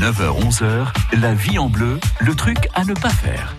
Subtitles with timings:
[0.00, 0.86] 9h-11h,
[1.20, 3.54] la vie en bleu, le truc à ne pas faire.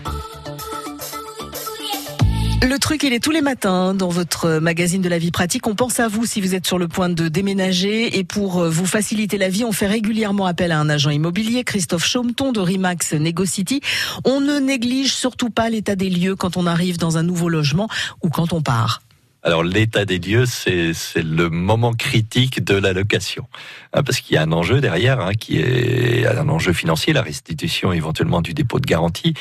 [2.62, 5.66] Le truc, il est tous les matins dans votre magazine de la vie pratique.
[5.66, 8.68] On pense à vous si vous êtes sur le point de déménager et pour euh,
[8.68, 12.60] vous faciliter la vie, on fait régulièrement appel à un agent immobilier, Christophe Chaumeton de
[12.60, 13.80] Rimax Negocity.
[14.24, 17.88] On ne néglige surtout pas l'état des lieux quand on arrive dans un nouveau logement
[18.22, 19.00] ou quand on part.
[19.46, 20.92] Alors l'état des lieux, c'est
[21.22, 23.46] le moment critique de la location,
[23.92, 27.22] hein, parce qu'il y a un enjeu derrière, hein, qui est un enjeu financier, la
[27.22, 29.34] restitution éventuellement du dépôt de garantie.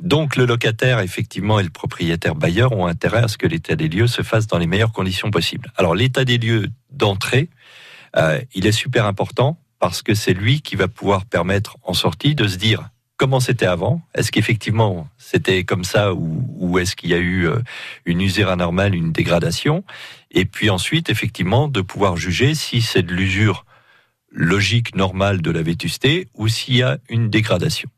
[0.00, 3.88] Donc le locataire, effectivement, et le propriétaire bailleur ont intérêt à ce que l'état des
[3.88, 5.70] lieux se fasse dans les meilleures conditions possibles.
[5.76, 7.50] Alors l'état des lieux d'entrée,
[8.16, 12.34] euh, il est super important parce que c'est lui qui va pouvoir permettre en sortie
[12.34, 12.88] de se dire
[13.22, 14.02] comment c'était avant?
[14.16, 17.60] Est-ce qu'effectivement c'était comme ça ou, est-ce qu'il y a eu euh,
[18.04, 19.84] une usure anormale, une dégradation?
[20.32, 23.64] Et puis ensuite, effectivement, de pouvoir juger si c'est de l'usure
[24.32, 27.88] logique, normale de la vétusté ou s'il y a une dégradation.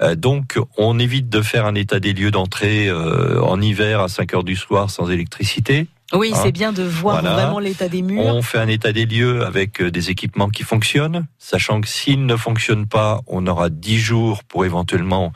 [0.00, 4.08] Euh, donc, on évite de faire un état des lieux d'entrée euh, en hiver à
[4.08, 5.88] 5 heures du soir sans électricité.
[6.14, 8.24] Oui, c'est bien de voir vraiment l'état des murs.
[8.24, 12.24] On fait un état des lieux avec euh, des équipements qui fonctionnent, sachant que s'ils
[12.24, 15.32] ne fonctionnent pas, on aura 10 jours pour éventuellement,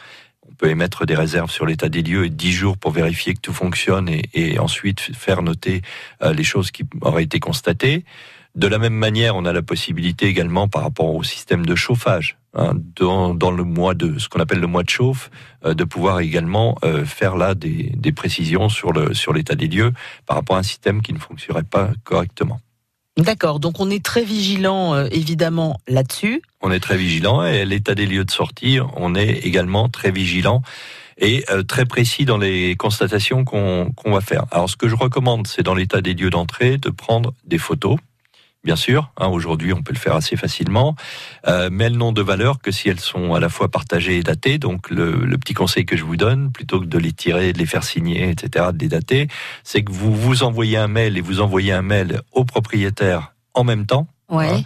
[0.49, 3.41] on peut émettre des réserves sur l'état des lieux et 10 jours pour vérifier que
[3.41, 5.83] tout fonctionne et, ensuite faire noter
[6.23, 8.05] euh, les choses qui auraient été constatées.
[8.55, 12.38] De la même manière, on a la possibilité également par rapport au système de chauffage.
[12.59, 15.31] Hein, dans, dans, le mois de ce qu'on appelle le mois de chauffe,
[15.65, 19.69] euh, de pouvoir également euh, faire là des, des, précisions sur le sur l'état des
[19.69, 19.93] lieux
[20.27, 22.61] par rapport à un système qui ne fonctionnerait pas correctement.
[23.17, 26.43] D'accord, donc on est très vigilant euh, évidemment là-dessus.
[26.61, 30.63] On est très vigilant et l'état des lieux de sortie, on est également très vigilant
[31.17, 34.47] et très précis dans les constatations qu'on qu'on va faire.
[34.51, 37.99] Alors ce que je recommande, c'est dans l'état des lieux d'entrée de prendre des photos
[38.65, 39.13] bien sûr.
[39.17, 40.97] Hein, Aujourd'hui, on peut le faire assez facilement,
[41.47, 44.23] euh, mais elles n'ont de valeur que si elles sont à la fois partagées et
[44.23, 44.59] datées.
[44.59, 47.59] Donc, le, le, petit conseil que je vous donne, plutôt que de les tirer, de
[47.59, 49.29] les faire signer, etc., de les dater,
[49.65, 53.65] c'est que vous vous envoyez un mail et vous envoyez un mail au propriétaire en
[53.65, 54.49] même temps, ouais.
[54.49, 54.63] hein,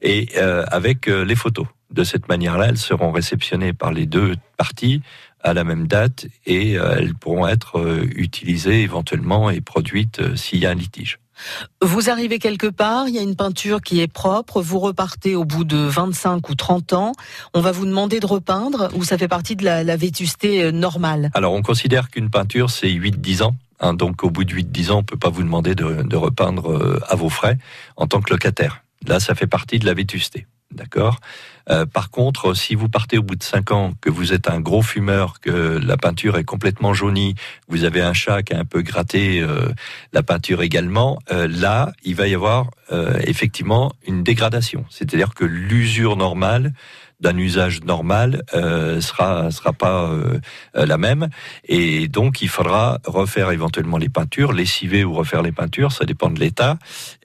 [0.00, 1.66] et euh, avec euh, les photos.
[1.90, 5.02] De cette manière-là, elles seront réceptionnées par les deux parties
[5.42, 10.60] à la même date et euh, elles pourront être euh, utilisées éventuellement et produites s'il
[10.60, 11.18] y a un litige.
[11.82, 15.44] Vous arrivez quelque part, il y a une peinture qui est propre, vous repartez au
[15.44, 17.12] bout de 25 ou 30 ans,
[17.54, 21.30] on va vous demander de repeindre ou ça fait partie de la, vétusté euh, normale?
[21.34, 23.54] Alors on considère qu'une peinture c'est 8-10 ans.
[23.80, 26.72] Hein, donc au bout de 8-10 ans, on peut pas vous demander de, de repeindre
[26.72, 27.58] euh, à vos frais
[27.96, 28.82] en tant que locataire.
[29.06, 30.46] Là, ça fait partie de la vétusté.
[30.70, 31.18] D'accord?
[31.70, 34.60] Euh, par contre, si vous partez au bout de cinq ans, que vous êtes un
[34.60, 37.34] gros fumeur, que la peinture est complètement jaunie,
[37.68, 39.68] vous avez un chat qui a un peu gratté euh,
[40.12, 44.84] la peinture également, euh, là, il va y avoir euh, effectivement une dégradation.
[44.90, 46.72] C'est-à-dire que l'usure normale
[47.22, 50.40] d'un usage normal euh, sera sera pas euh,
[50.74, 51.28] la même.
[51.64, 56.30] Et donc il faudra refaire éventuellement les peintures, lessiver ou refaire les peintures, ça dépend
[56.30, 56.78] de l'état.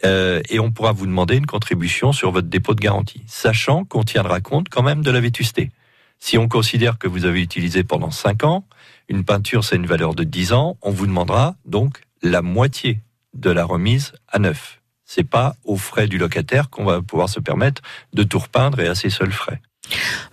[0.05, 4.03] Euh, et on pourra vous demander une contribution sur votre dépôt de garantie, sachant qu'on
[4.27, 5.71] tiendra compte quand même de la vétusté.
[6.19, 8.65] Si on considère que vous avez utilisé pendant 5 ans,
[9.07, 12.99] une peinture c'est une valeur de 10 ans, on vous demandera donc la moitié
[13.33, 14.81] de la remise à neuf.
[15.05, 17.81] C'est pas aux frais du locataire qu'on va pouvoir se permettre
[18.13, 19.61] de tout repeindre et à ses seuls frais.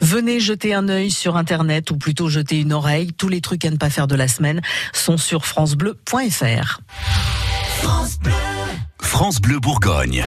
[0.01, 3.13] Venez jeter un œil sur Internet ou plutôt jeter une oreille.
[3.13, 4.61] Tous les trucs à ne pas faire de la semaine
[4.93, 6.81] sont sur francebleu.fr.
[7.77, 8.33] France Bleu,
[9.01, 10.23] France Bleu Bourgogne.